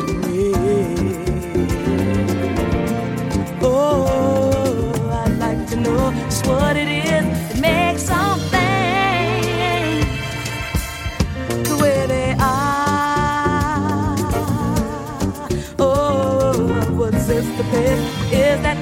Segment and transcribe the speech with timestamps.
[3.60, 8.08] Oh, I'd like to know just what it is that makes
[11.68, 14.16] the way they are.
[15.78, 17.98] Oh, what's this the?
[18.32, 18.78] Is that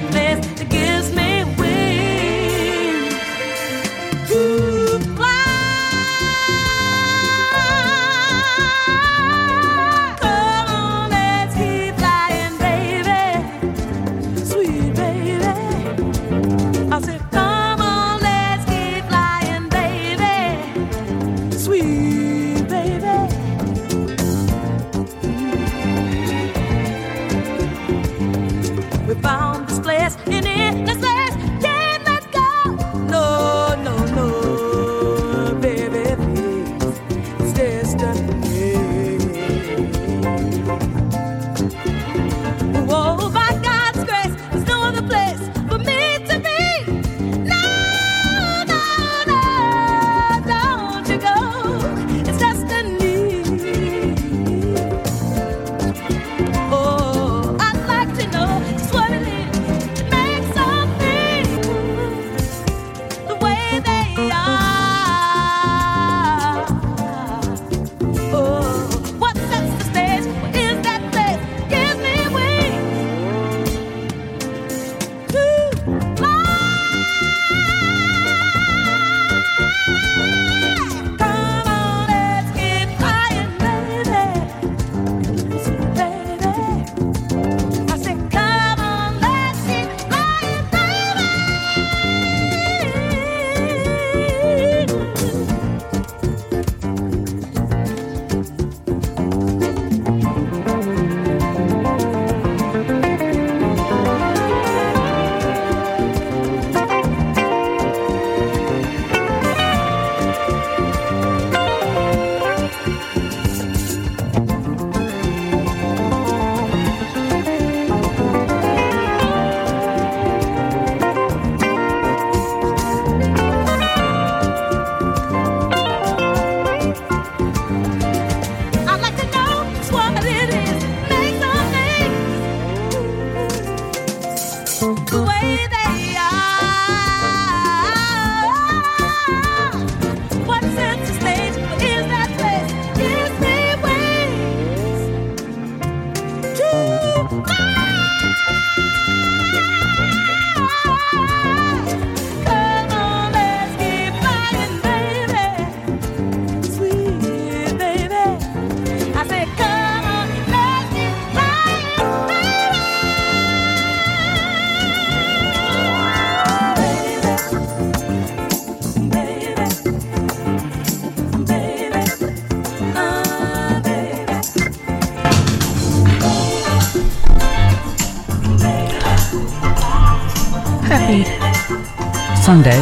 [182.51, 182.81] Sunday.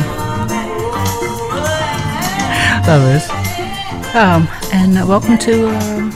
[2.88, 3.30] Lovers.
[4.16, 6.12] Um, and uh, welcome to uh,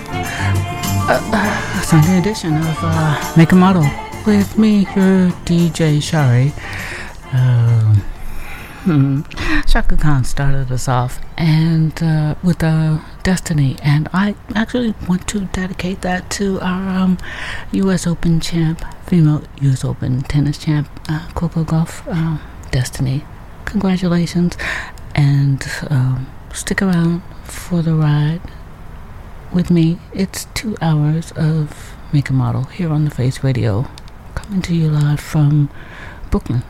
[1.07, 3.85] a, a Sunday edition of uh, Make and Model
[4.25, 6.51] with me, your DJ Sharee.
[7.31, 7.97] Um,
[8.85, 9.21] hmm,
[9.67, 15.41] Chaka Khan started us off and uh, with uh, Destiny, and I actually want to
[15.41, 17.19] dedicate that to our um,
[17.71, 18.07] U.S.
[18.07, 19.85] Open champ, female U.S.
[19.85, 22.39] Open tennis champ, uh, Coco Gauff, uh,
[22.71, 23.23] Destiny.
[23.73, 24.55] Congratulations,
[25.15, 28.39] and um, stick around for the ride
[29.51, 29.97] with me.
[30.13, 33.87] It's two hours of Make and Model here on the Face Radio,
[34.35, 35.71] coming to you live from
[36.29, 36.61] Brooklyn.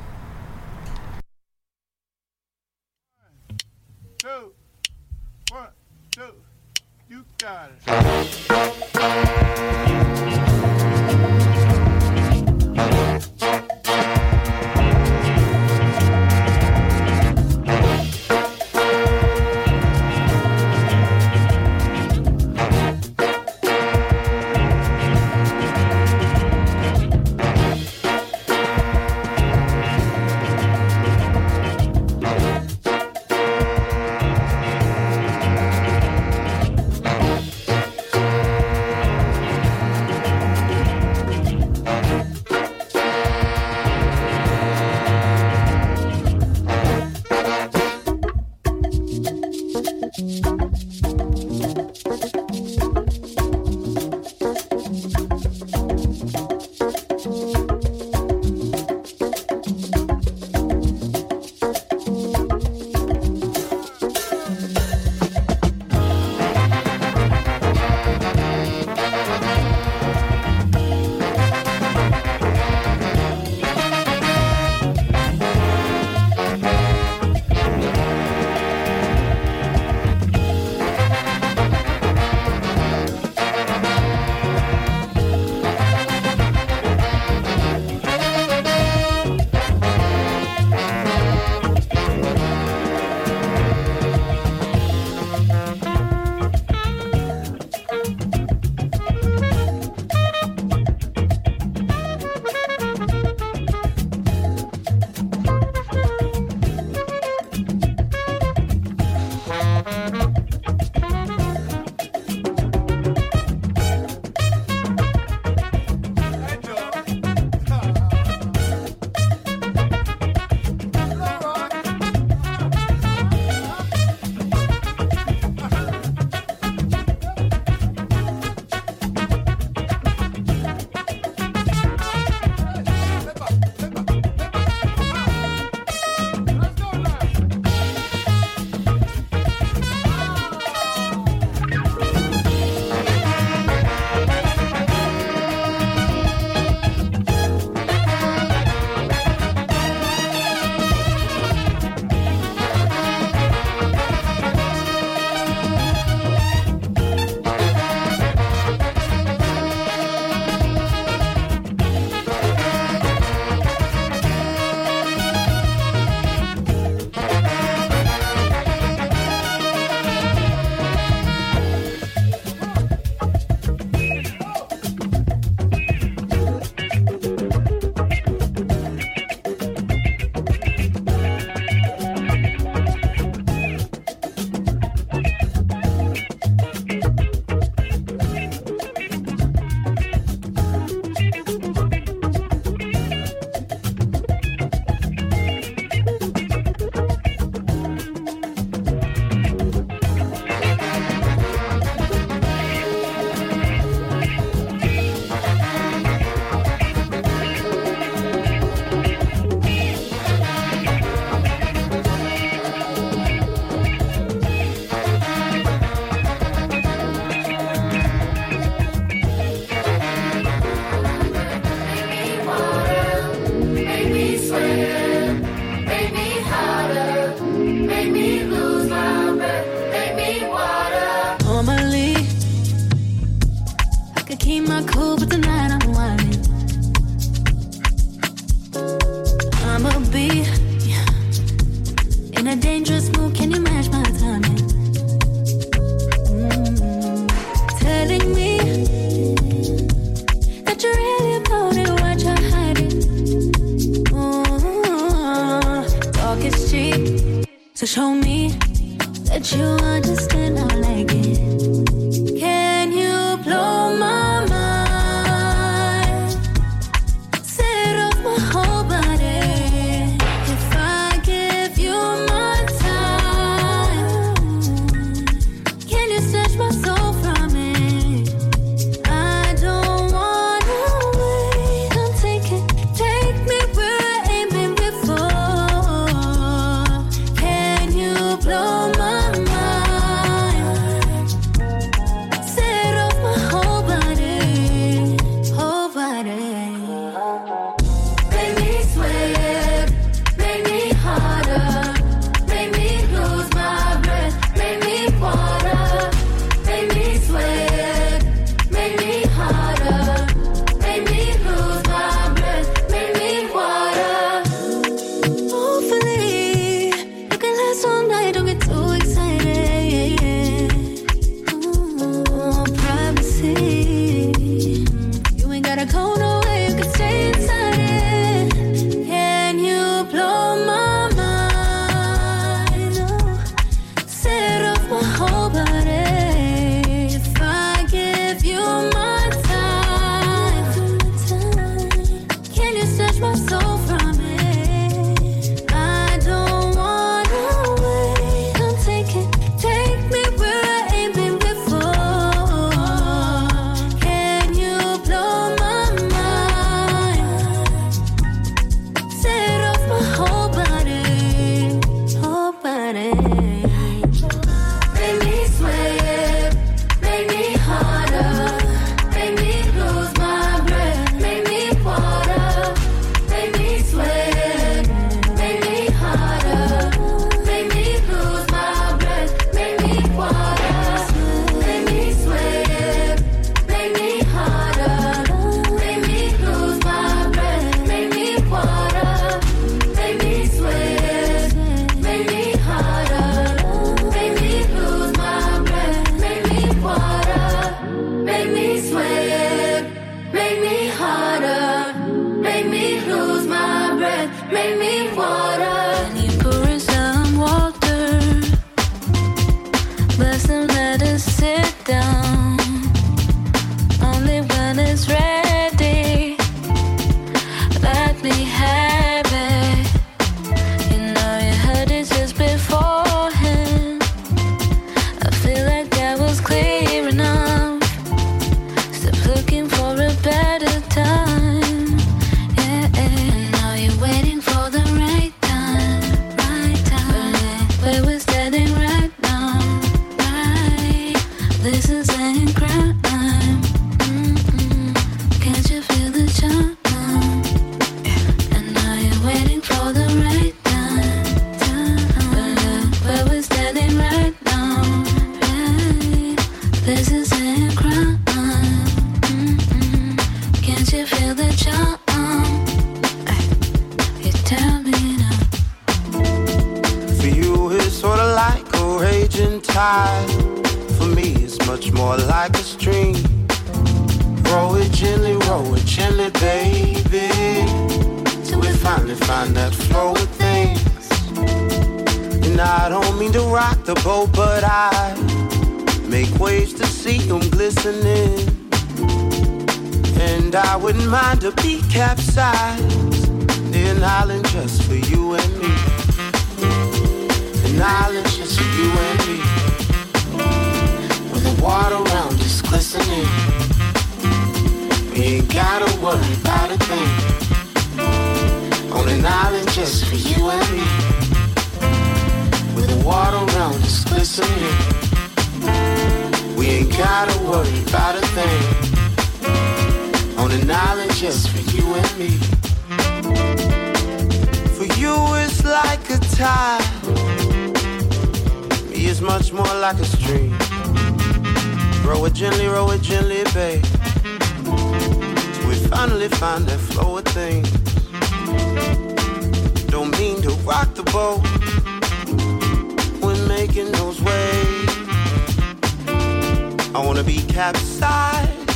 [547.25, 548.69] Be capsized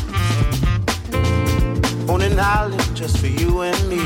[2.09, 3.99] on an island just for you and me.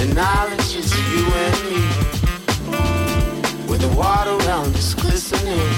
[0.00, 1.82] An island just for you and me.
[3.68, 5.70] with the water around us glistening.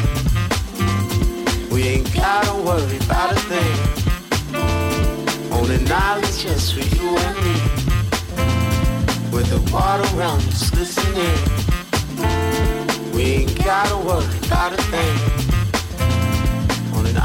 [1.71, 3.79] We ain't gotta worry about a thing.
[5.53, 7.57] On an island just for you and me.
[9.33, 11.39] With the water around us glistening.
[13.15, 15.38] We ain't gotta worry about a thing.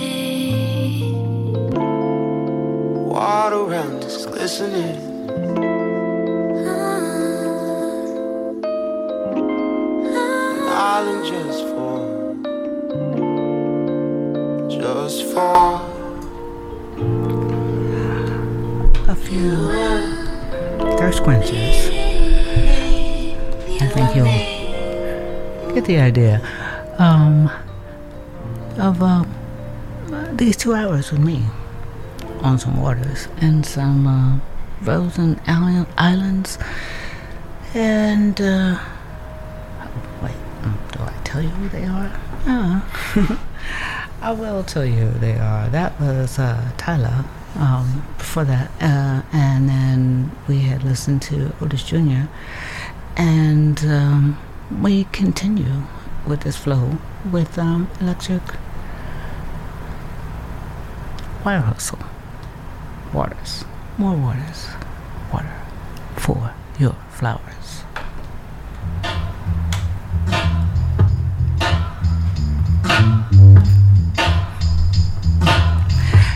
[3.07, 5.10] Water around us glistening.
[21.21, 21.89] Thirst quenches.
[23.81, 26.41] I think you'll get the idea
[26.97, 27.49] um,
[28.77, 29.25] of uh,
[30.33, 31.43] these two hours with me
[32.41, 34.39] on some waters and some uh,
[34.83, 36.57] frozen islands.
[37.73, 38.79] And, uh,
[40.21, 40.35] wait,
[40.91, 42.11] do I tell you who they are?
[42.45, 42.81] Uh,
[44.21, 45.69] I will tell you who they are.
[45.69, 47.25] That was uh, Tyler
[47.55, 48.71] um, before that.
[48.81, 52.27] Uh, and then we had listened to Otis Jr.
[53.17, 54.37] And um,
[54.81, 55.83] we continue
[56.25, 56.97] with this flow
[57.31, 58.41] with um, Electric
[61.45, 61.99] Wire Hustle.
[63.13, 63.65] Waters.
[63.97, 64.67] More waters.
[65.33, 65.51] Water.
[66.15, 67.83] For your flowers.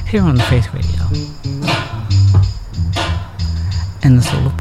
[0.07, 0.94] Here on the Face Radio.
[1.05, 1.11] The
[4.21, 4.57] soul of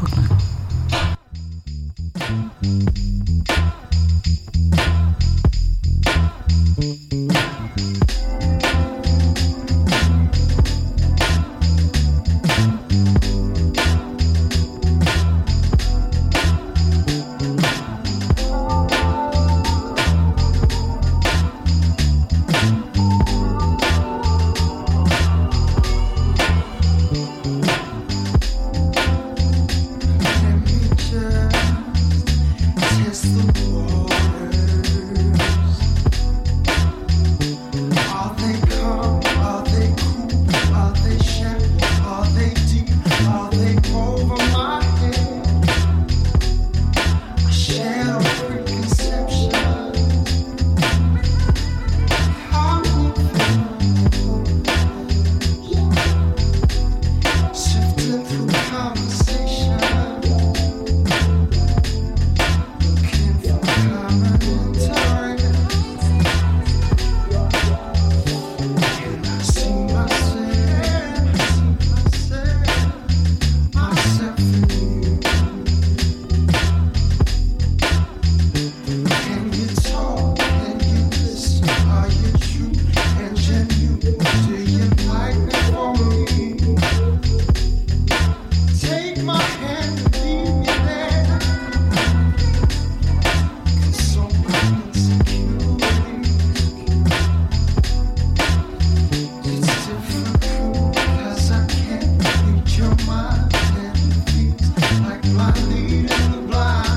[106.17, 106.51] Brooklyn.
[106.51, 106.94] Yes.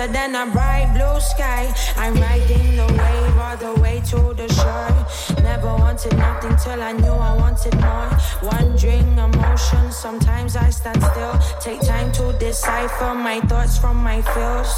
[0.00, 1.72] brighter than a bright blue sky.
[1.96, 5.42] I'm riding the wave all the way to the shore.
[5.42, 8.10] Never wanted nothing till I knew I wanted more.
[8.42, 11.38] Wondering emotions, sometimes I stand still.
[11.60, 14.72] Take time to decipher my thoughts from my feels.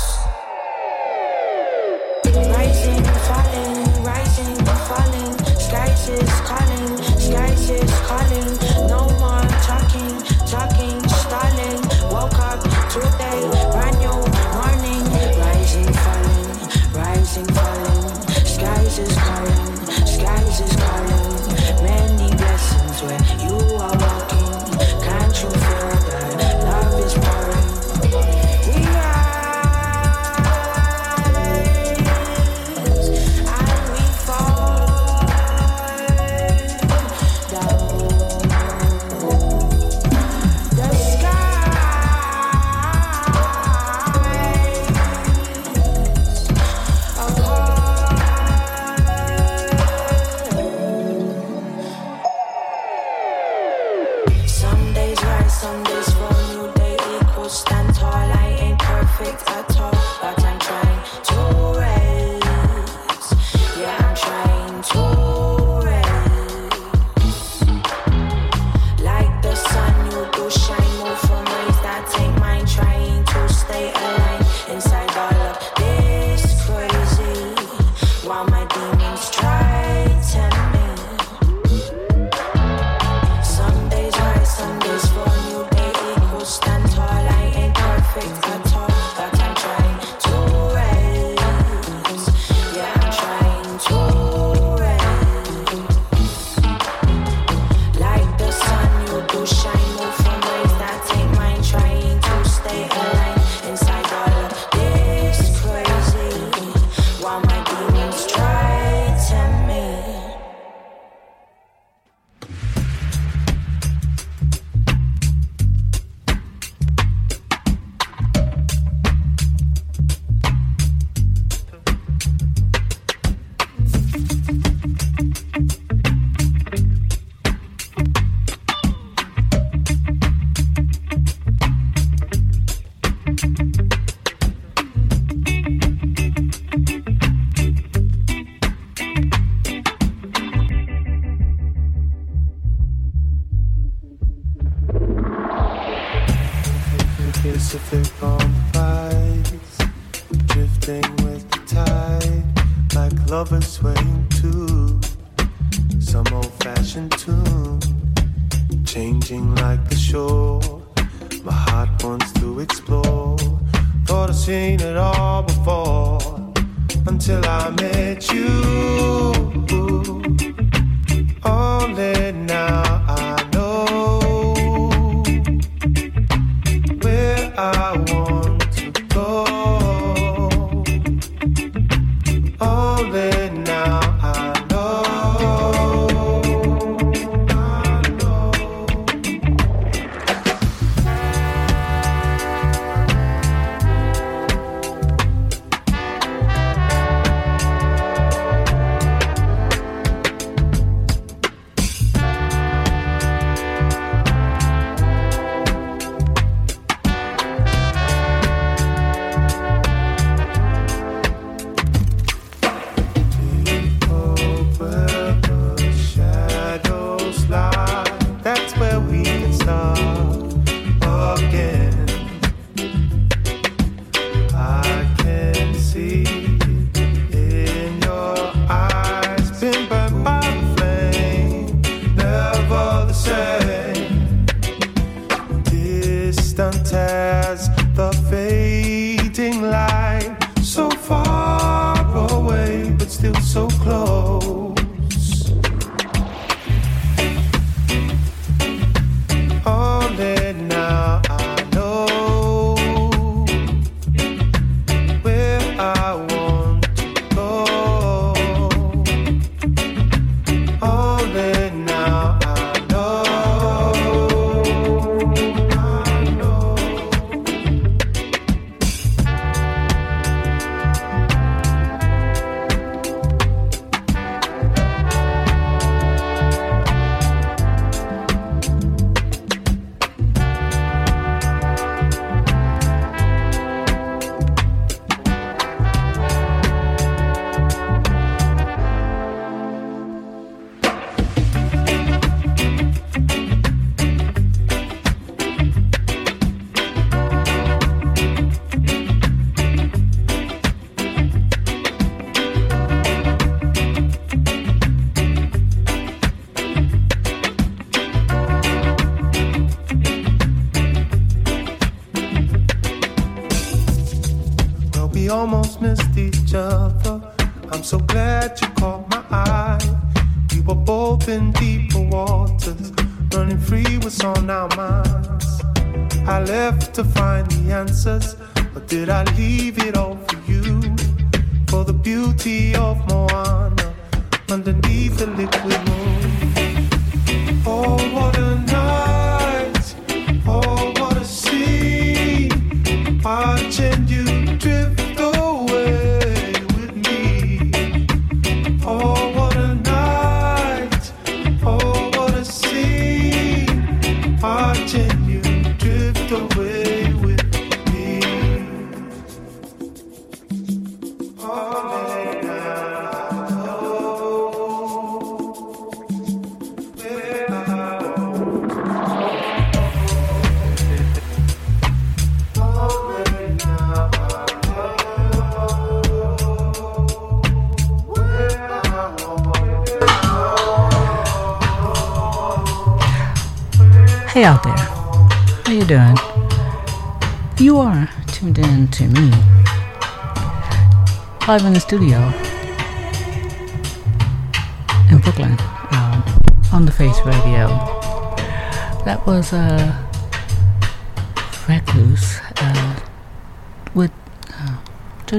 [2.24, 4.56] Rising, falling, rising,
[4.88, 5.38] falling.
[5.58, 8.88] Skies is calling, skies is calling.
[8.88, 10.31] No more talking.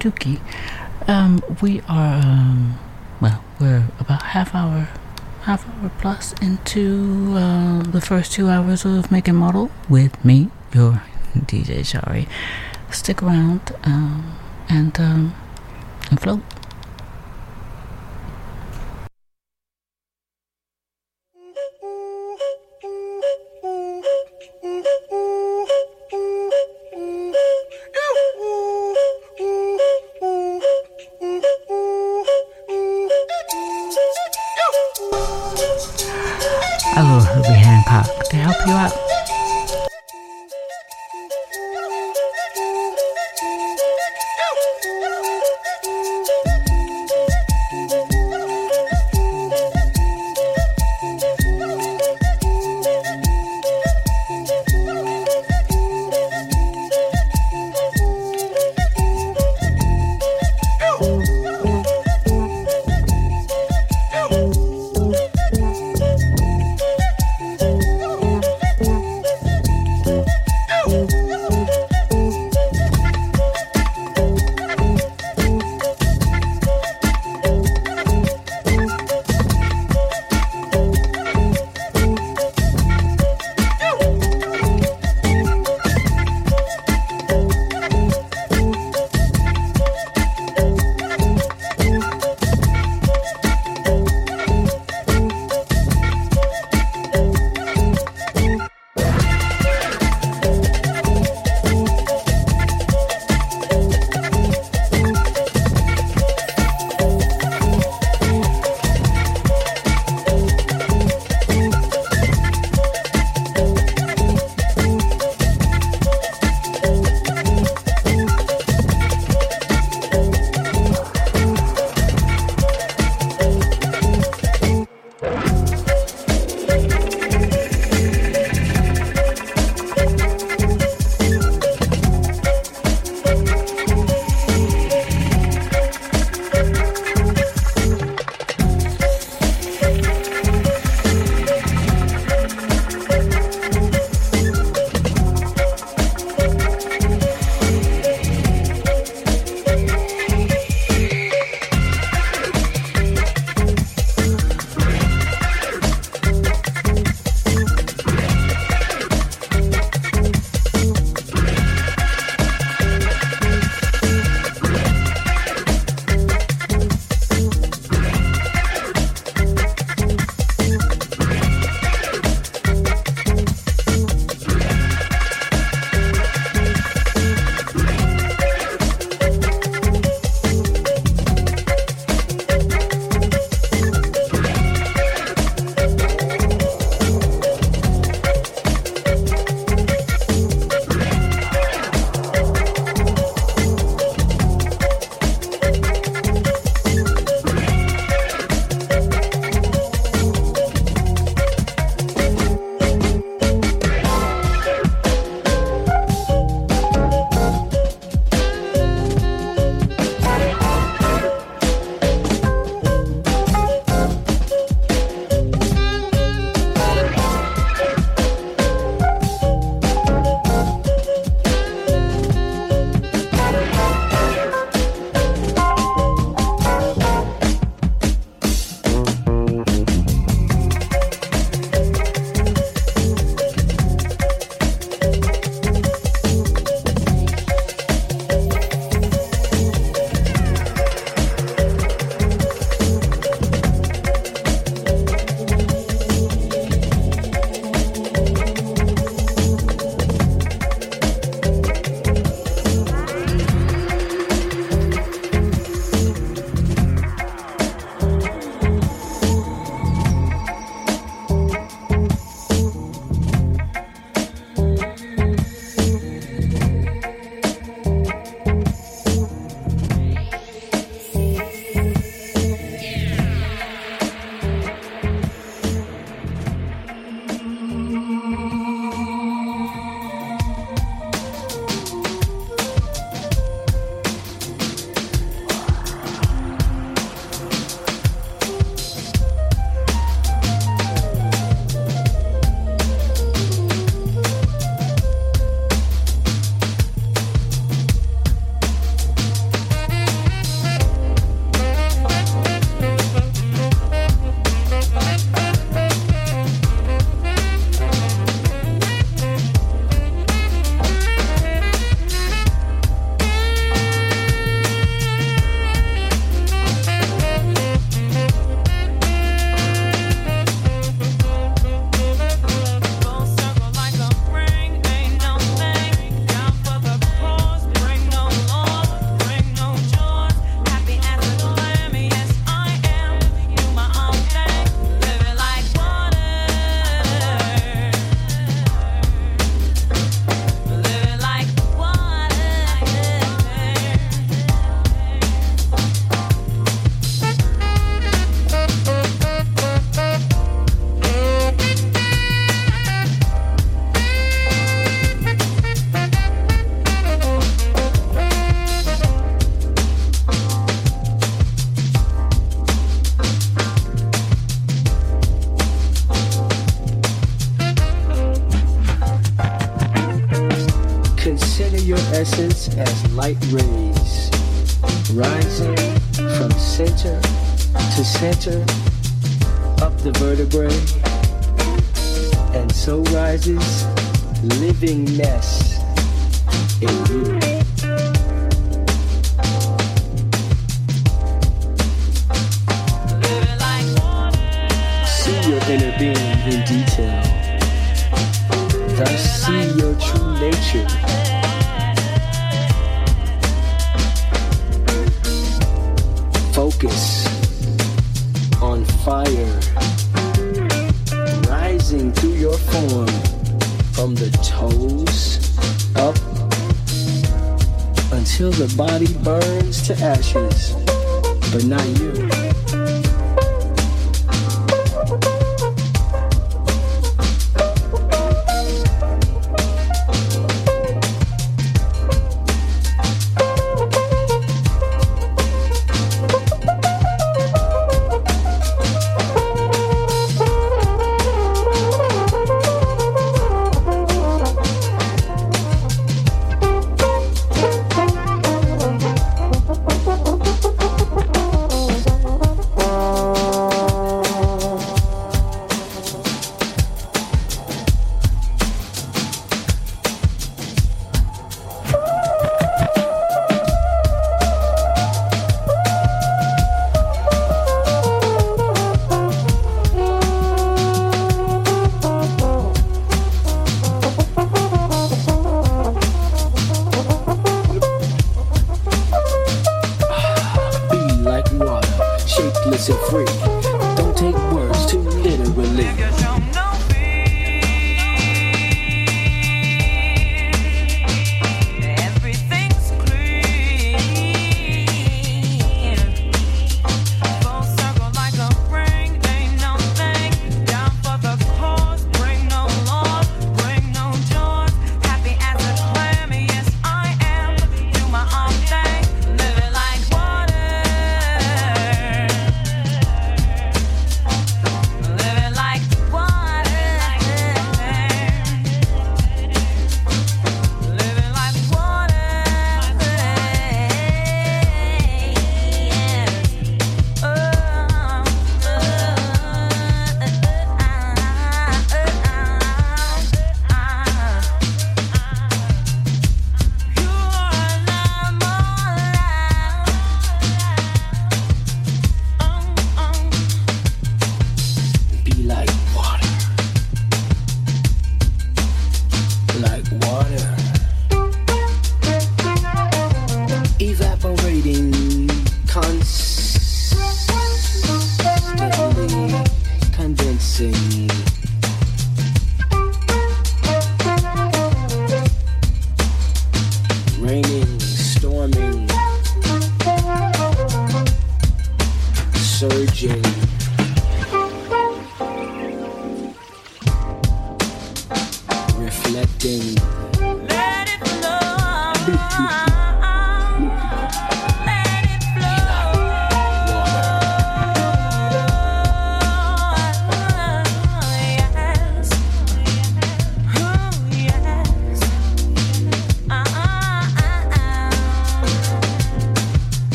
[0.00, 0.40] Dookie,
[1.06, 2.78] Um, we are um,
[3.20, 4.88] well, we're about half hour,
[5.42, 11.02] half hour plus into uh, the first two hours of Make Model with me, your
[11.36, 11.84] DJ.
[11.84, 12.26] Sorry,
[12.90, 14.36] stick around um,
[14.68, 15.34] and um,
[16.10, 16.40] and float.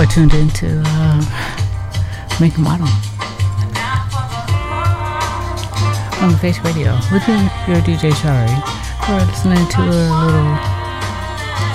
[0.00, 1.20] Are tuned into uh,
[2.40, 2.88] Make and Model
[6.22, 7.36] on Face Radio with me,
[7.68, 8.48] your DJ Sharee.
[9.06, 10.56] We're listening to a little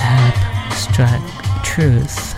[0.02, 1.24] abstract
[1.64, 2.34] truth.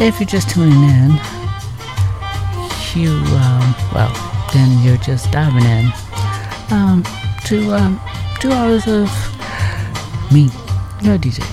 [0.00, 1.10] If you're just tuning in,
[2.96, 4.12] you, um, well,
[4.52, 5.92] then you're just diving in
[6.72, 7.04] um,
[7.44, 8.00] to um,
[8.40, 9.08] two hours of
[10.32, 10.50] me,
[11.00, 11.47] your DJ.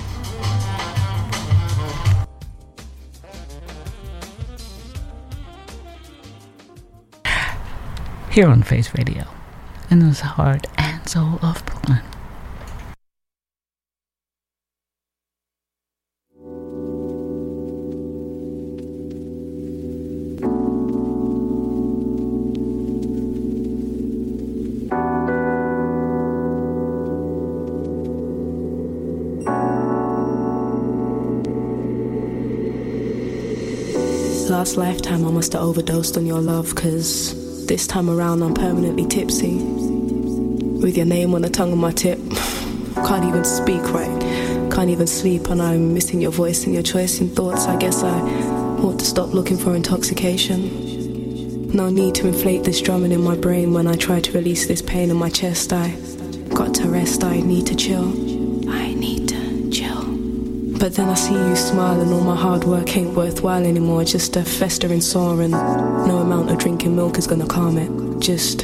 [8.35, 9.23] Here on Face Radio
[9.89, 12.01] in the heart and soul of Brooklyn.
[34.49, 39.05] Last lifetime I must have overdosed on your love, cause this time around I'm permanently
[39.05, 39.55] tipsy.
[39.55, 42.19] With your name on the tongue of my tip.
[42.95, 44.21] Can't even speak right.
[44.71, 47.65] Can't even sleep, and I'm missing your voice and your choice in thoughts.
[47.67, 51.71] I guess I ought to stop looking for intoxication.
[51.71, 54.81] No need to inflate this drumming in my brain when I try to release this
[54.81, 55.73] pain in my chest.
[55.73, 55.91] I
[56.53, 58.24] got to rest, I need to chill.
[60.85, 64.03] But then I see you smile, and all my hard work ain't worthwhile anymore.
[64.03, 68.19] Just a festering sore, and no amount of drinking milk is gonna calm it.
[68.19, 68.59] Just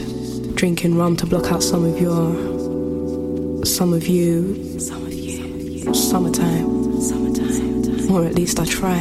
[0.54, 3.66] drinking rum to block out some of your.
[3.66, 4.80] some of you.
[4.80, 5.96] some of you.
[5.96, 7.02] summertime.
[7.02, 8.12] summertime.
[8.12, 9.00] Or at least I try.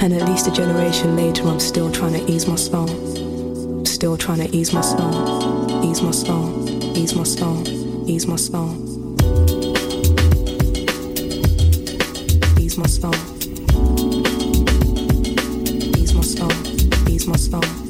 [0.00, 2.88] And at least a generation later, I'm still trying to ease my soul.
[3.84, 5.84] Still trying to ease my soul.
[5.84, 6.96] Ease my soul.
[6.96, 7.68] Ease my soul.
[8.08, 8.87] Ease my soul.
[12.78, 13.14] My soul.
[15.96, 17.08] Ease my soul.
[17.08, 17.87] Ease my soul.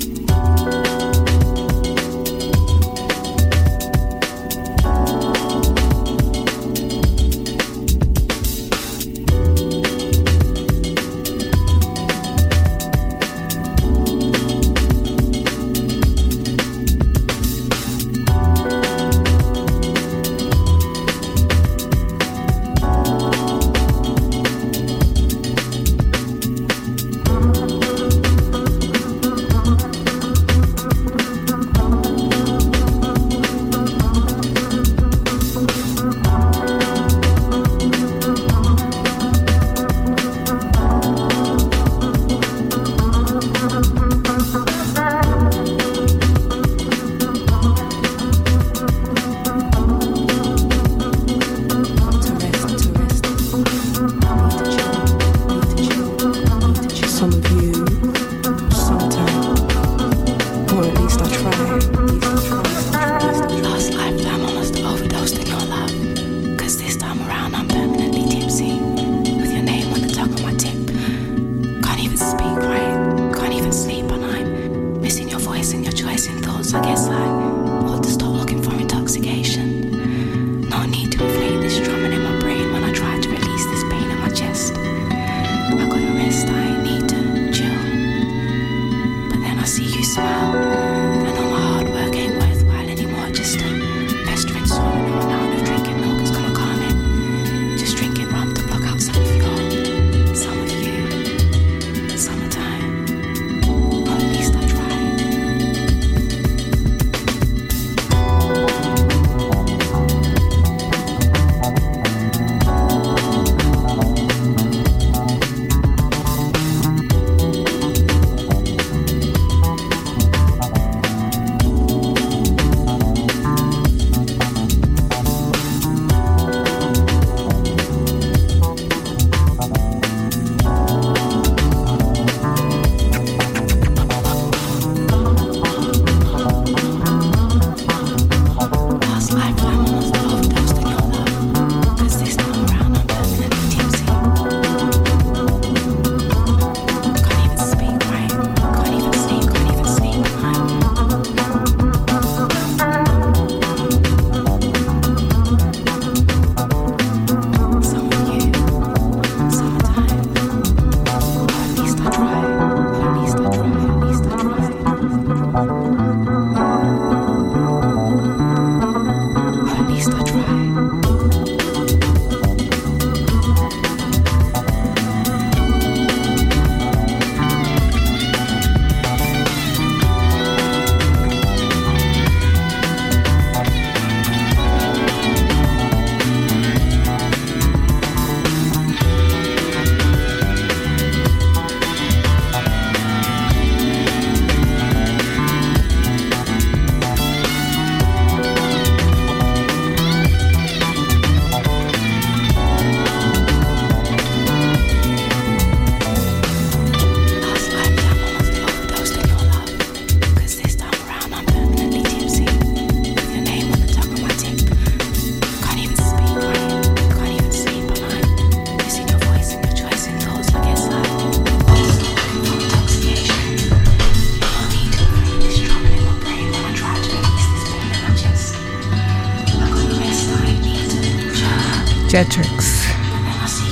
[232.18, 232.82] Getrix.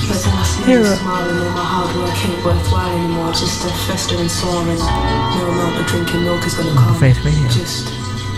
[0.06, 0.78] But then I see Here.
[0.78, 3.32] you smiling and my hard work ain't worthwhile anymore.
[3.32, 6.94] Just a festering sore and no amount of drinking milk is gonna calm.
[6.94, 7.42] Face Radio.
[7.50, 7.90] Just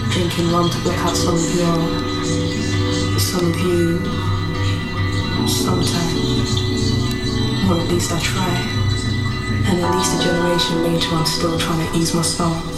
[0.09, 1.77] drinking rum to block out some of your,
[3.21, 4.01] some of you,
[5.45, 6.57] sometimes.
[7.69, 8.49] Or at least I try.
[9.69, 12.78] And at least a generation later, I'm still trying to ease my soul.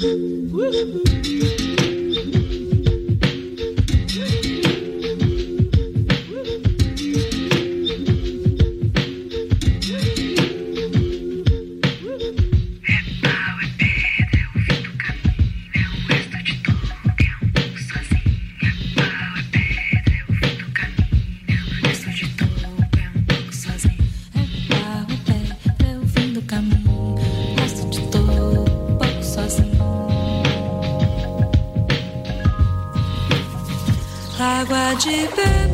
[0.00, 1.57] É
[34.70, 35.67] Água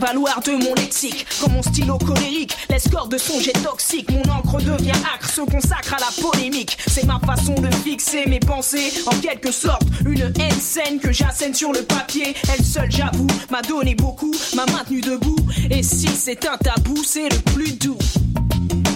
[0.00, 1.26] valoir de mon lexique.
[1.40, 5.94] Quand mon stylo colérique, l'escorte de son jet toxique, mon encre devient acre, se consacre
[5.94, 6.78] à la polémique.
[6.86, 11.54] C'est ma façon de fixer mes pensées, en quelque sorte, une haine saine que j'assène
[11.54, 12.34] sur le papier.
[12.52, 15.36] Elle seule, j'avoue, m'a donné beaucoup, m'a maintenu debout.
[15.70, 17.98] Et si c'est un tabou, c'est le plus doux.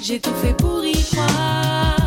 [0.02, 2.03] J'ai tout fait pour y croire.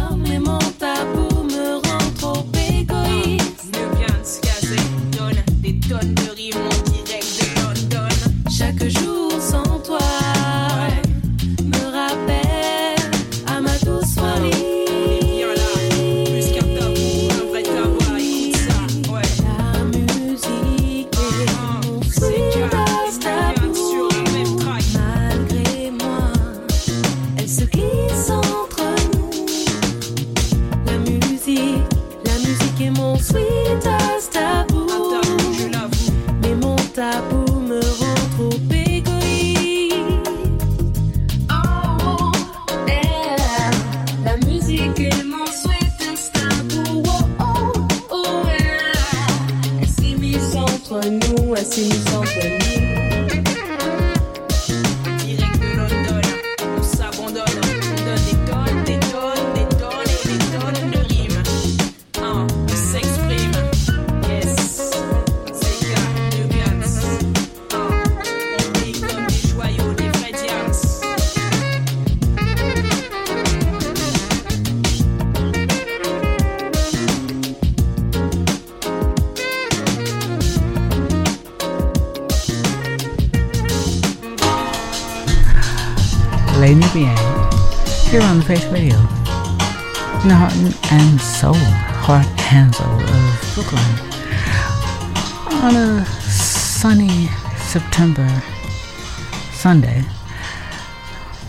[99.57, 100.03] Sunday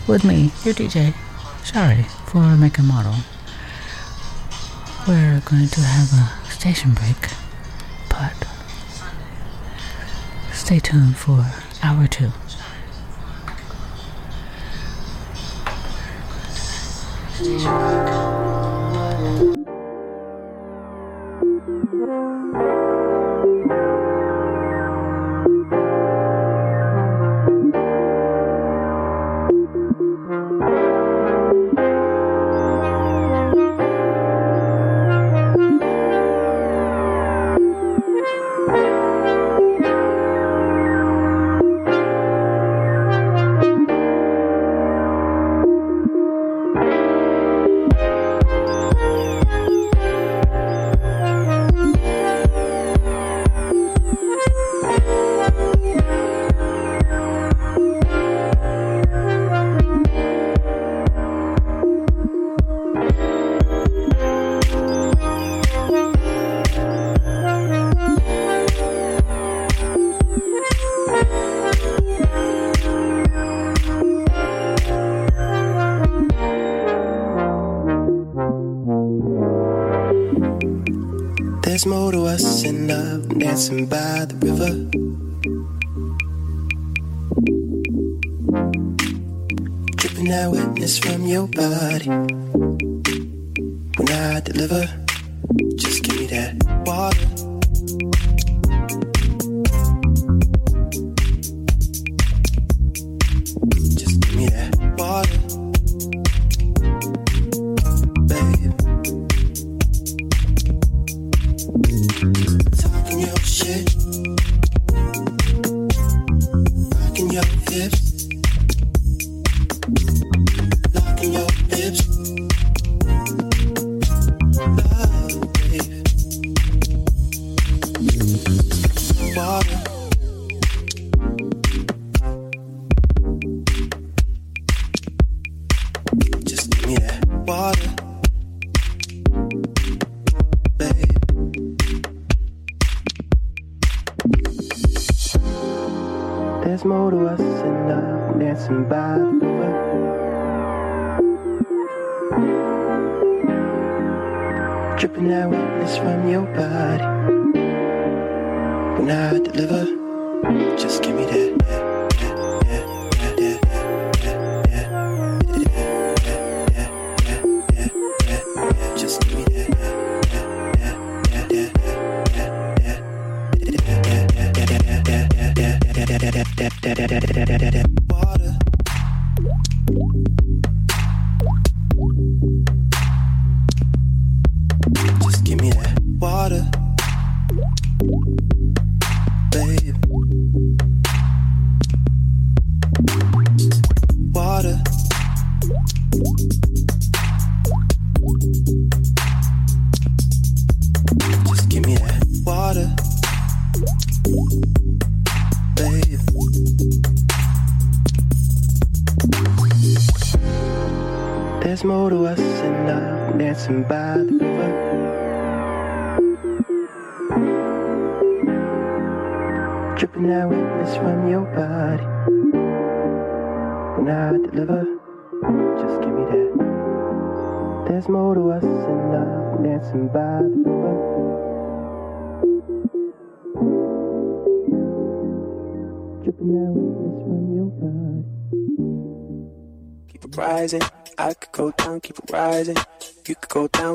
[0.07, 1.13] with me, your DJ,
[1.63, 3.13] Sharee, for Make and Model.
[5.07, 6.11] We're going to have
[6.47, 7.29] a station break,
[8.09, 8.33] but
[10.51, 11.45] stay tuned for
[11.83, 12.31] hour two.
[17.35, 17.71] Station
[23.69, 23.88] break.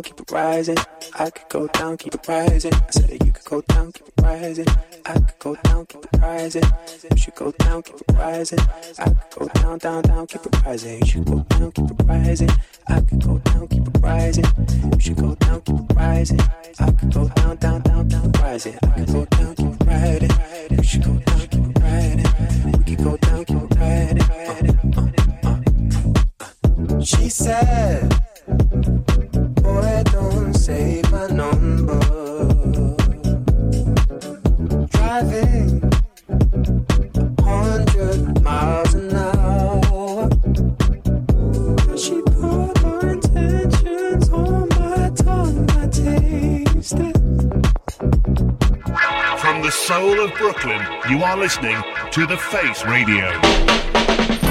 [0.05, 0.77] keep it rising.
[1.19, 2.75] I could go down, keep it rising.
[2.75, 4.67] I said you could go down, keep it rising.
[5.07, 6.63] I could go down, keep it rising.
[7.11, 8.59] You should go down, keep it rising.
[8.99, 10.99] I could go down, down, down, keep it rising.
[11.01, 12.51] You should go down, keep it rising.
[12.89, 14.45] I could go down, keep it rising.
[14.93, 16.41] You should go down, keep it rising.
[16.79, 18.79] I could go down, down, down, down, rising.
[18.83, 20.31] I could go down, keep it riding.
[20.71, 22.27] You should go down, keep it riding.
[22.73, 24.21] We could go down, keep it riding.
[27.05, 28.14] She said.
[49.95, 51.81] soul of Brooklyn, you are listening
[52.11, 54.44] to The Face Radio.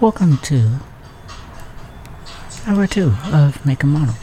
[0.00, 0.78] Welcome to
[2.66, 4.14] hour two of Make and Model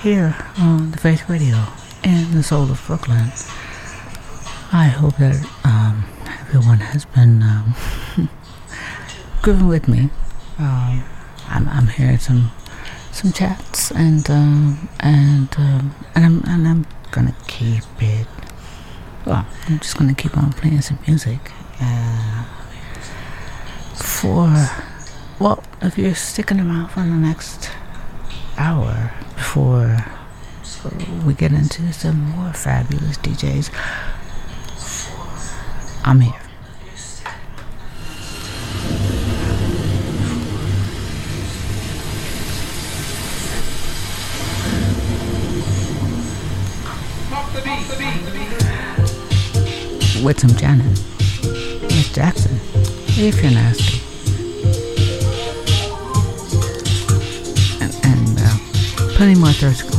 [0.00, 1.62] here on the Face Radio
[2.02, 3.30] in the soul of Brooklyn.
[4.72, 6.06] I hope that um,
[6.40, 7.74] everyone has been um,
[9.42, 10.08] grooving with me.
[10.58, 11.04] Um,
[11.48, 12.50] I'm, I'm hearing some
[13.12, 18.26] some chats and um, and um, and I'm and I'm gonna keep it.
[19.26, 21.52] Well, I'm just gonna keep on playing some music.
[21.78, 22.44] Uh,
[23.96, 24.48] for
[25.38, 27.70] well, if you're sticking around for the next
[28.56, 30.04] hour before
[31.24, 33.70] we get into some more fabulous DJs,
[36.04, 36.35] I'm here.
[59.16, 59.90] Plenty more thirst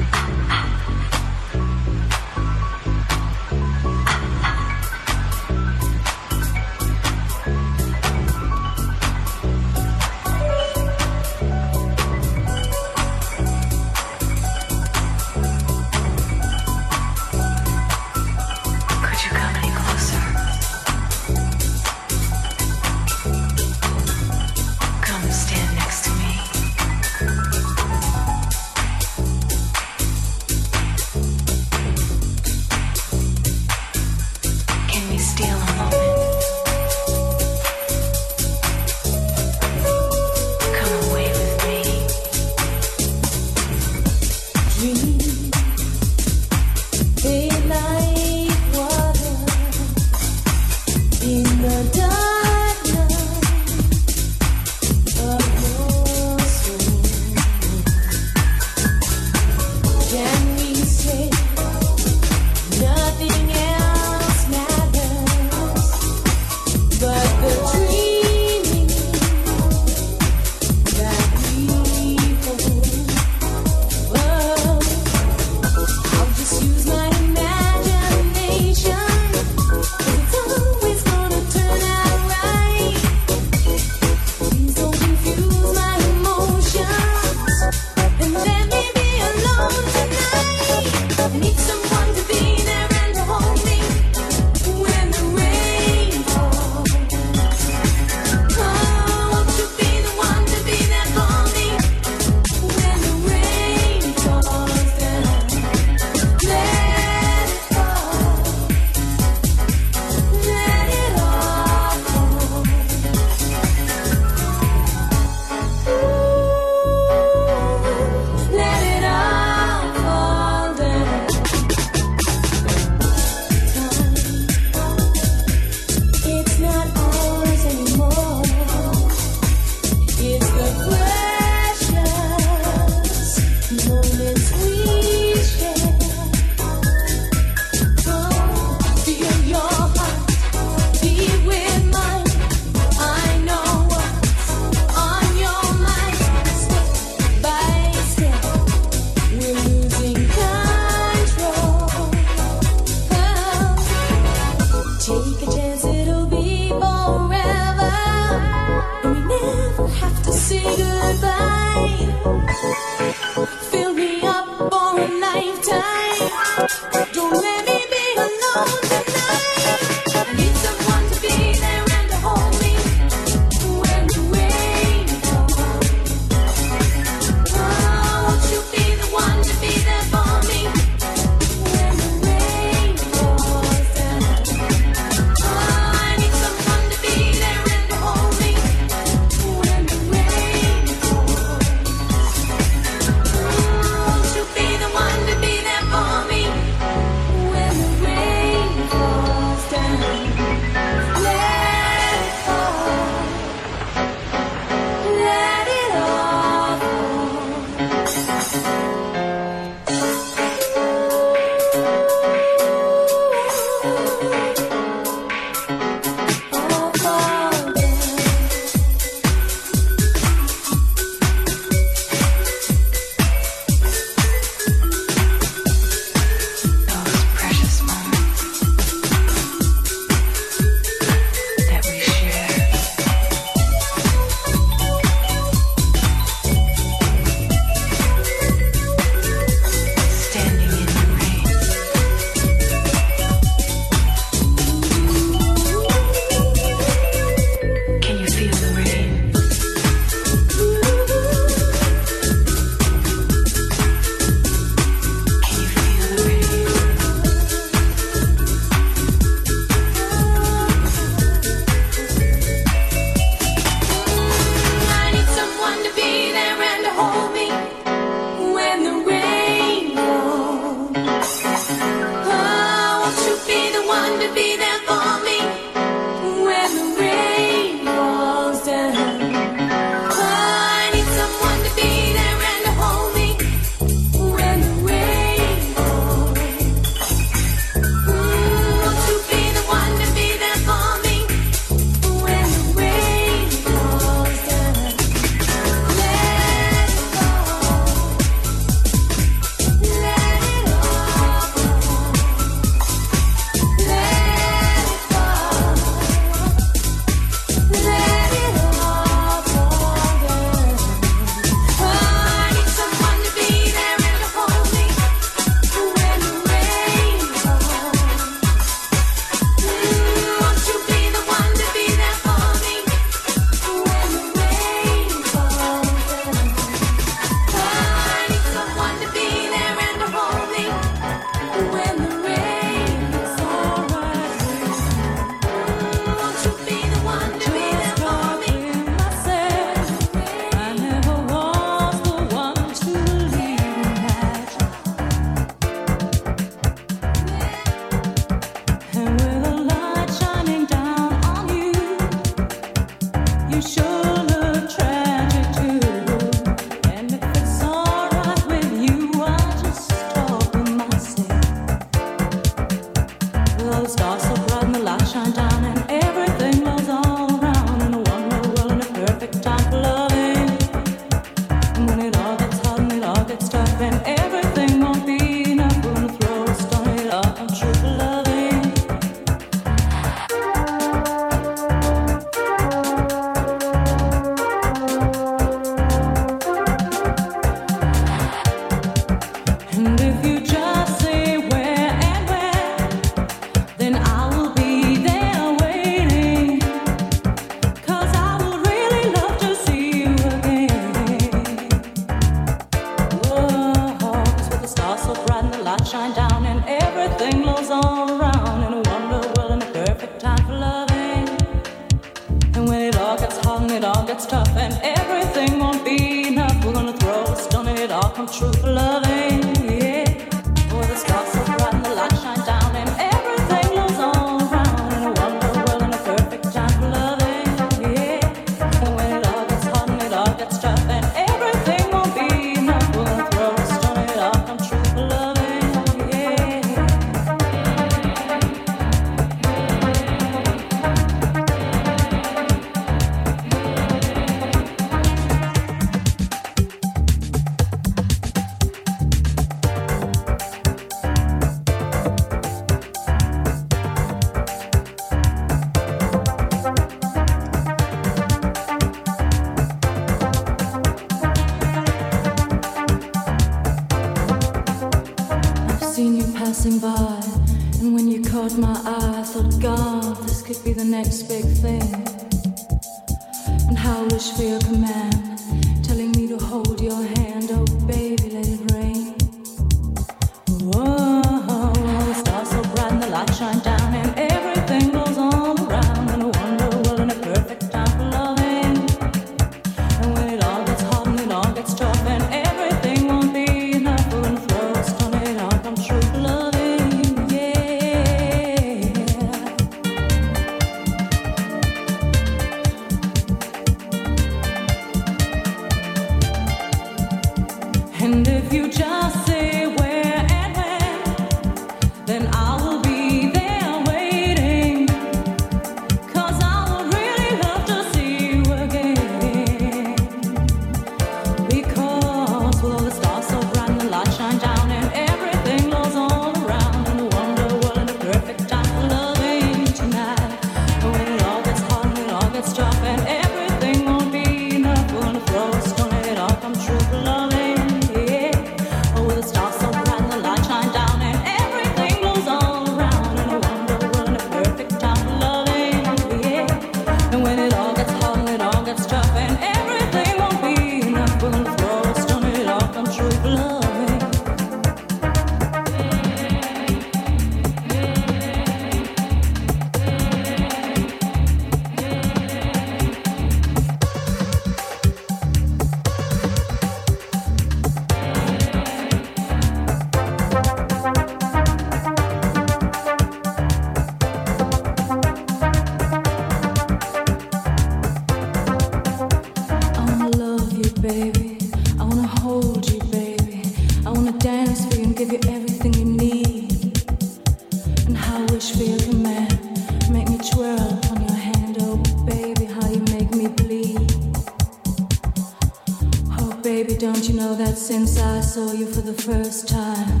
[597.70, 600.00] since I saw you for the first time,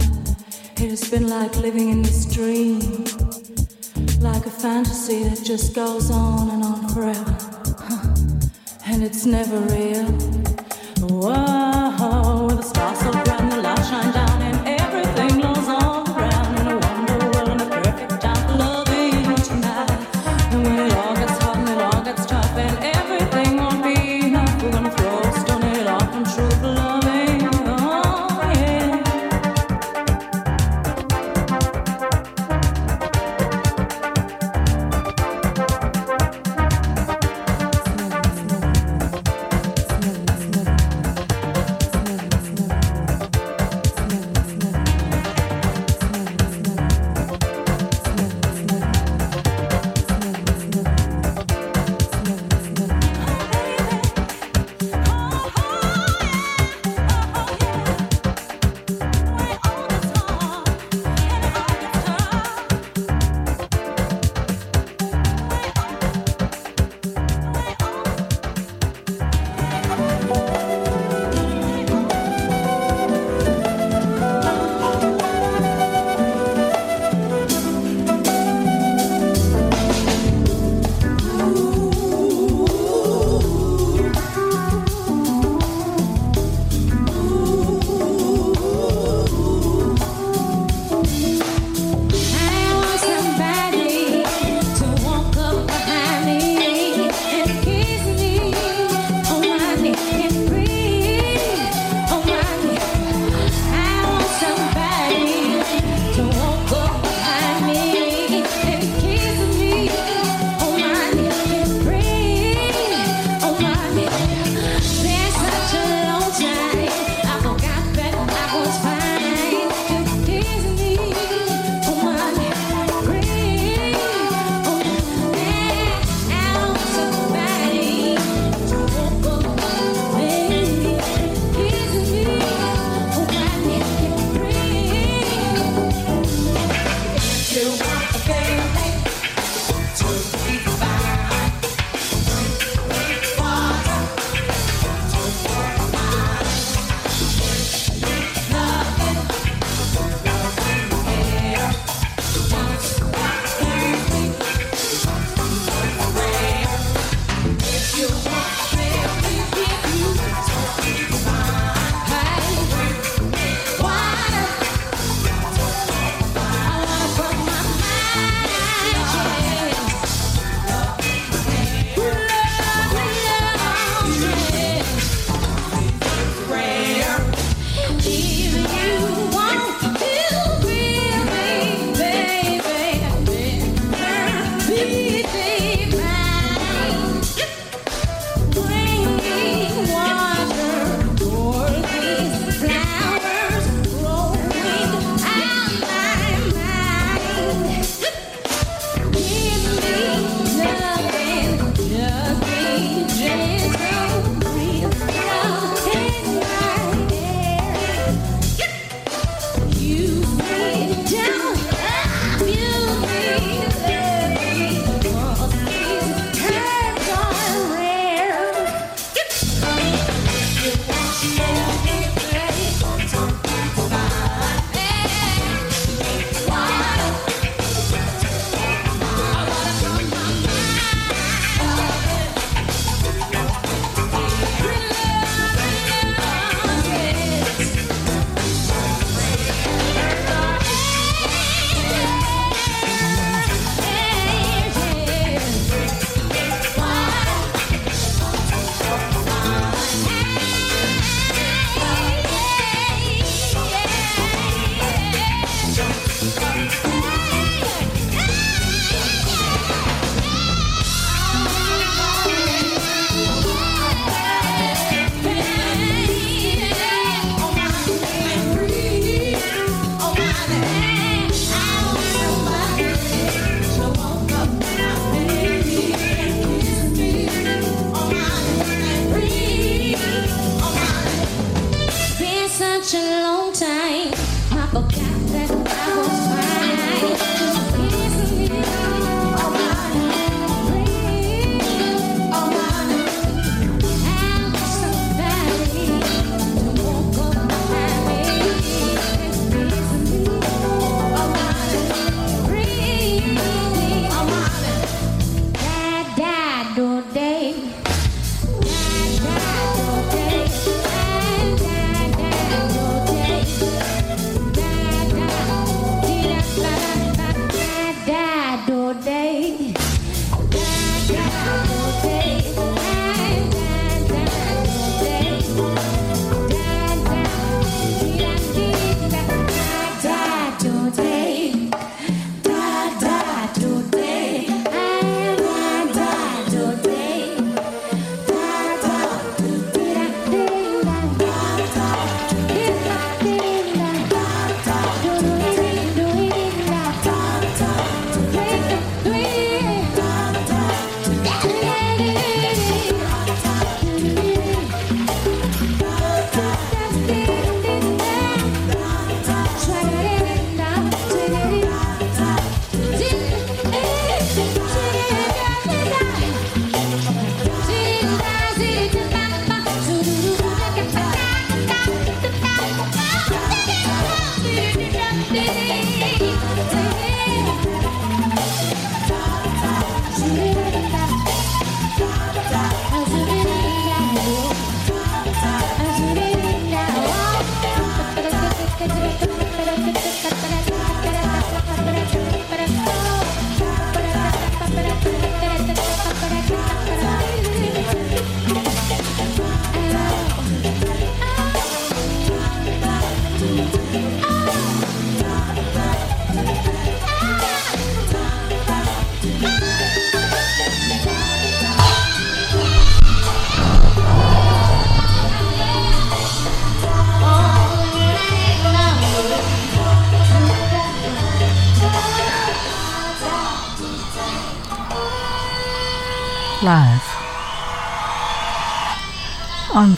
[0.74, 2.80] it has been like living in this dream,
[4.18, 7.36] like a fantasy that just goes on and on forever,
[8.86, 9.60] and it's never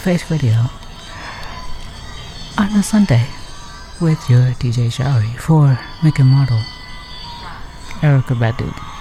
[0.02, 0.68] Face Radio
[2.58, 3.24] on a Sunday
[4.00, 6.58] with your DJ Sharee for Make and Model,
[8.00, 8.91] Erykah Badu.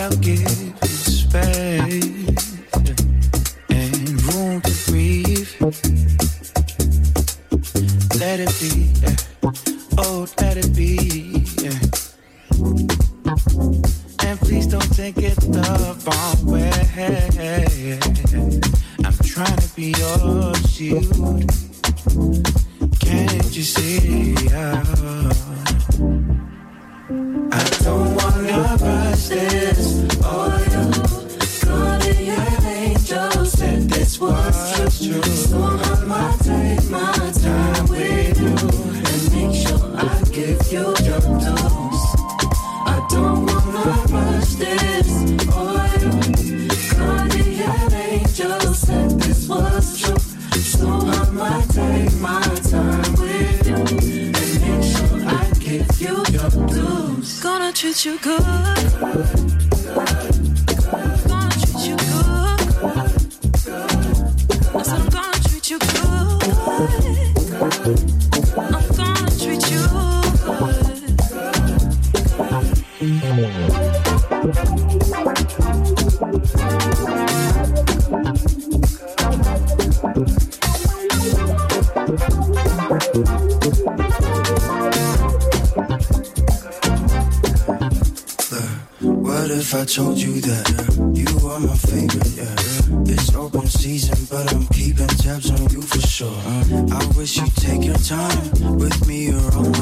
[0.00, 0.69] I'll give.
[89.70, 90.66] if I told you that
[91.14, 93.12] you are my favorite, yeah.
[93.12, 96.40] It's open season, but I'm keeping tabs on you for sure.
[96.90, 99.79] I wish you'd take your time with me or on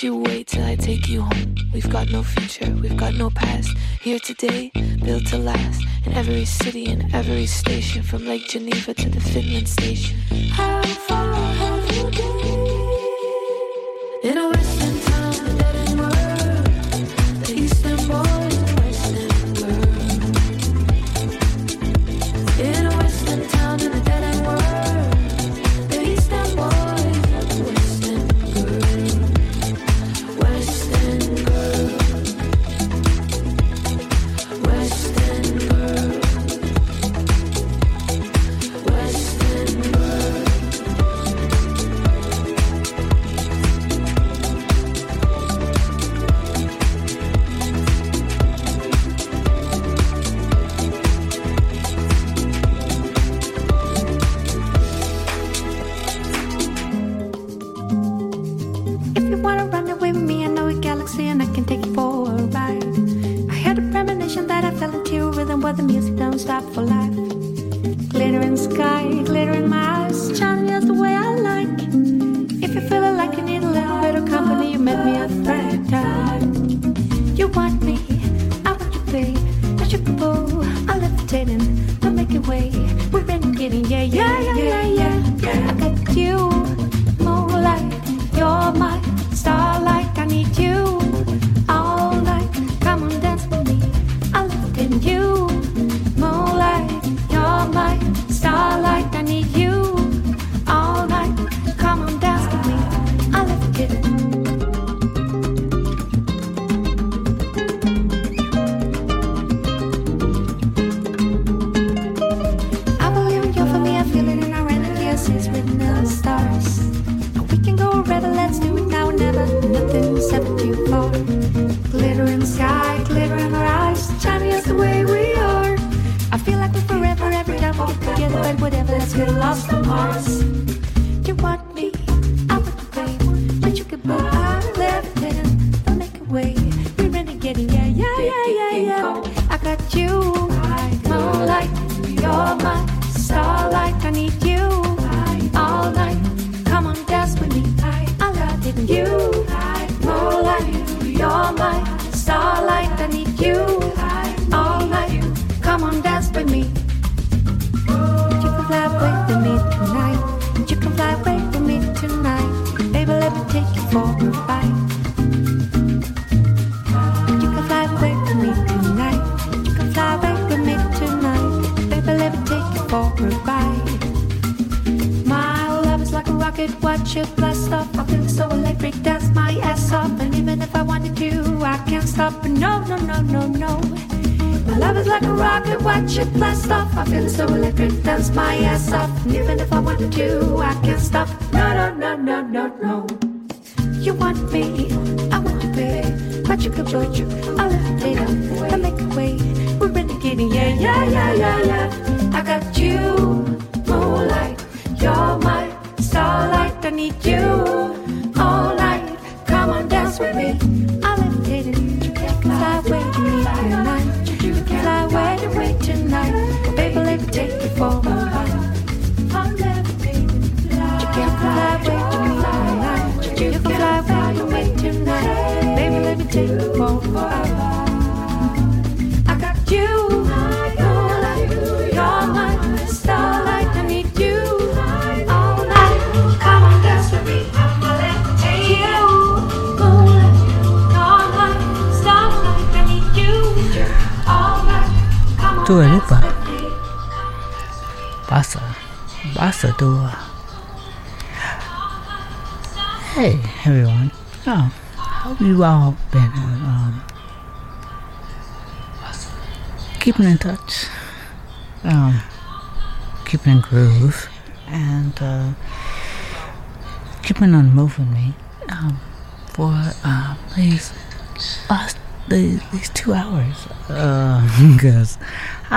[0.00, 1.56] You wait till I take you home.
[1.72, 3.76] We've got no future, we've got no past.
[4.00, 4.70] Here today,
[5.04, 5.84] built to last.
[6.06, 10.16] In every city and every station, from Lake Geneva to the Finland station.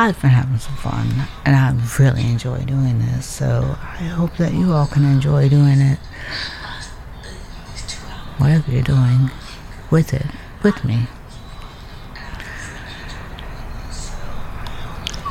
[0.01, 3.23] I've been having some fun and I really enjoy doing this.
[3.23, 5.99] So I hope that you all can enjoy doing it,
[8.39, 9.29] whatever you're doing,
[9.91, 10.25] with it,
[10.63, 11.05] with me.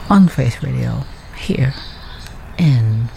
[0.08, 1.02] On Face Radio,
[1.36, 1.74] here
[2.56, 3.08] in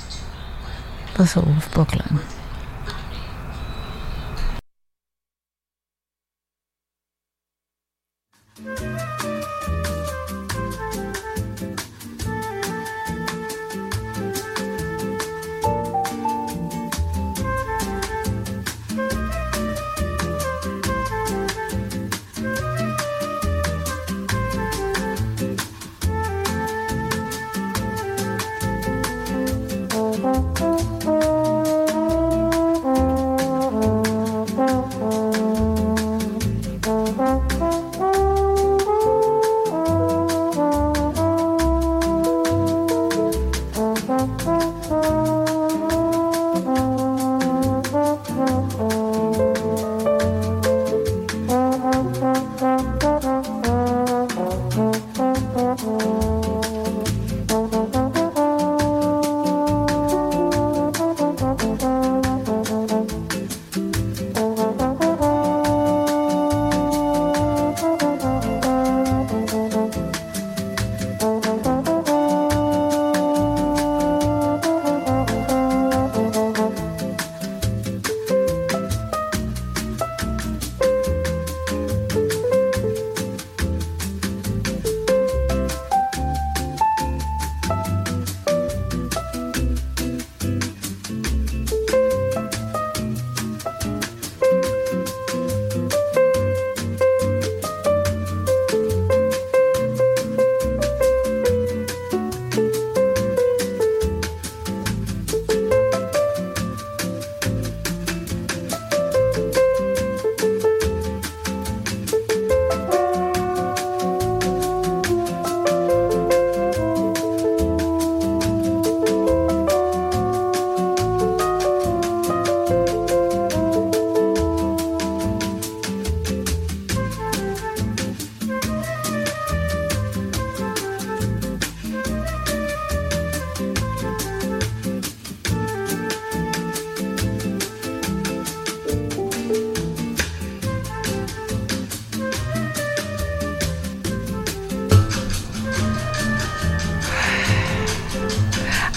[1.13, 2.19] the soul of Brooklyn.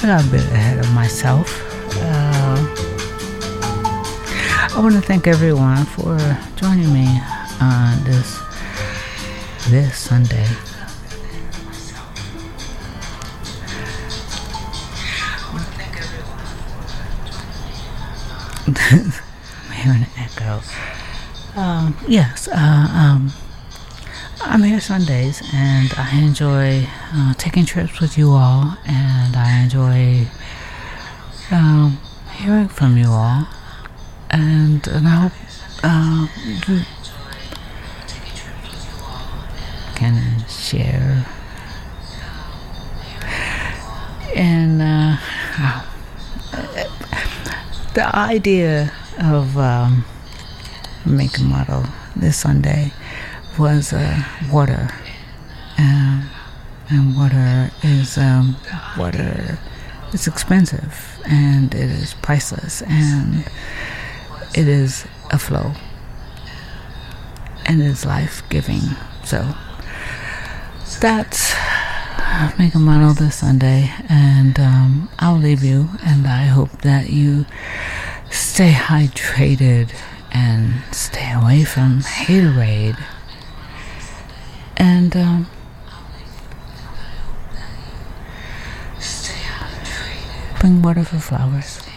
[0.07, 1.51] I got a bit ahead of myself.
[1.97, 2.75] Uh,
[4.73, 6.17] I want to thank everyone for
[6.55, 7.09] joining me
[7.61, 8.39] on this
[9.69, 10.47] this Sunday.
[18.79, 20.61] I'm hearing an echo.
[21.57, 23.33] Um, yes, uh, um,
[24.41, 29.06] I'm here Sundays, and I enjoy uh, taking trips with you all, and
[29.67, 30.25] enjoy
[31.51, 31.99] um,
[32.37, 33.49] hearing from you all,
[34.31, 35.33] and, and I hope
[35.83, 36.29] uh,
[36.69, 36.83] you
[39.97, 41.27] can share.
[44.37, 45.17] And uh,
[47.95, 50.05] the idea of um,
[51.05, 51.83] Make and Model
[52.15, 52.93] this Sunday
[53.59, 54.91] was uh, water.
[55.77, 56.31] Um,
[56.89, 58.57] and water is um,
[58.97, 59.59] water
[60.13, 63.45] it's expensive and it is priceless and
[64.55, 65.73] it is a flow
[67.67, 68.81] and it's life giving.
[69.25, 69.55] So
[71.01, 71.53] that's
[72.59, 75.89] Make and Model this Sunday, and um, I'll leave you.
[76.05, 77.45] And I hope that you
[78.31, 79.91] stay hydrated
[80.33, 83.03] and stay away from haterade.
[84.77, 85.47] And um,
[90.67, 91.96] bring water for flowers.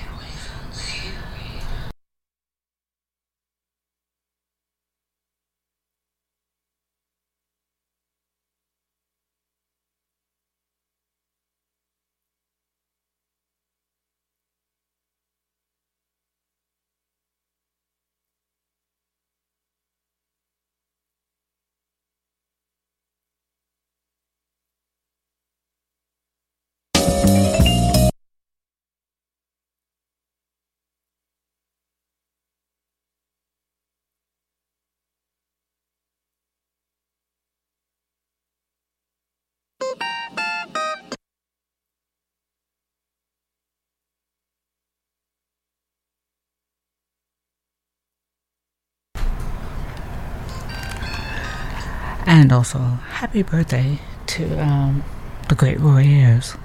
[52.29, 53.97] And also, happy birthday
[54.27, 55.03] to um,
[55.47, 56.55] the great Ayers.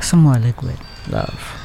[0.00, 0.78] Some more liquid
[1.08, 1.63] love.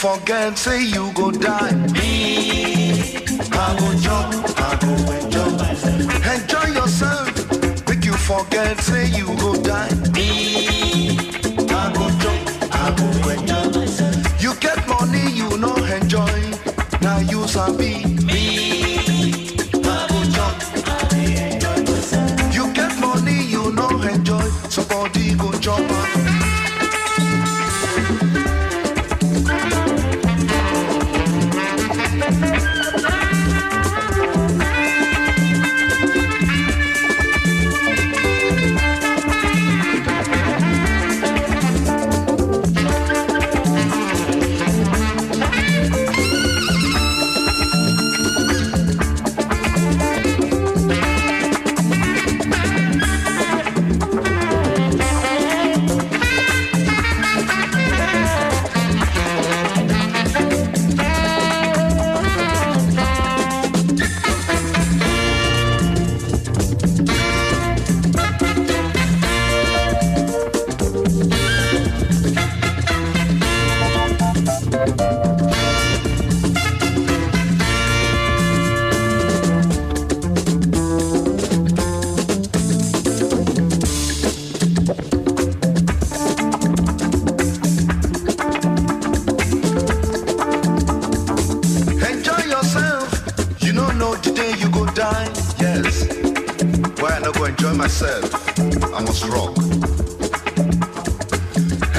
[0.00, 1.79] forget, say you go die.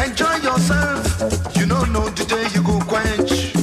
[0.03, 1.56] Enjoy yourself.
[1.56, 3.53] You don't know the day you go quench.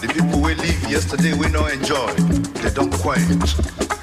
[0.00, 2.12] The people we live yesterday we no enjoy.
[2.62, 3.56] They don't quench.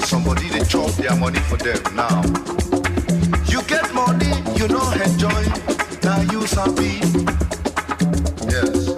[0.03, 2.23] Somebody they chop their money for them now.
[3.47, 5.43] You get money, you don't enjoy.
[6.03, 6.99] Now you sabi.
[8.51, 8.91] Yes.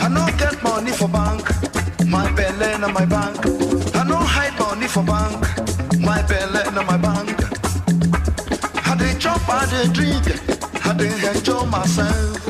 [0.00, 1.42] I no get money for bank.
[2.06, 3.38] My belle and my bank.
[3.96, 5.29] I no hide money for bank.
[9.80, 10.26] a drink,
[10.82, 12.49] had to enjoy myself.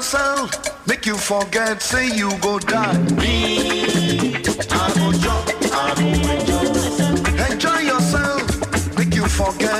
[0.00, 2.96] yourself, make you forget, say you go die.
[3.20, 7.50] Me, I go jump, I go enjoy myself.
[7.50, 9.79] Enjoy yourself, make you forget.